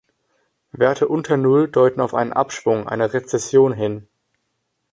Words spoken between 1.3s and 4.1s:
Null deuten auf einen Abschwung, eine Rezession, hin.